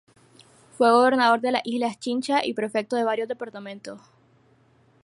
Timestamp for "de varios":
2.95-3.27